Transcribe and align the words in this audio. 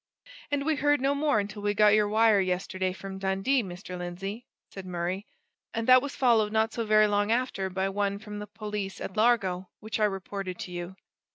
"And 0.49 0.65
we 0.65 0.77
heard 0.77 0.99
no 0.99 1.13
more 1.13 1.39
until 1.39 1.61
we 1.61 1.75
got 1.75 1.93
your 1.93 2.07
wire 2.07 2.39
yesterday 2.39 2.91
from 2.91 3.19
Dundee, 3.19 3.61
Mr. 3.61 3.95
Lindsey," 3.99 4.47
said 4.71 4.83
Murray; 4.83 5.27
"and 5.75 5.87
that 5.87 6.01
was 6.01 6.15
followed 6.15 6.51
not 6.51 6.73
so 6.73 6.83
very 6.87 7.05
long 7.05 7.31
after 7.31 7.69
by 7.69 7.87
one 7.87 8.17
from 8.17 8.39
the 8.39 8.47
police 8.47 8.99
at 8.99 9.15
Largo, 9.15 9.69
which 9.79 9.99
I 9.99 10.05
reported 10.05 10.57
to 10.61 10.71
you." 10.71 10.95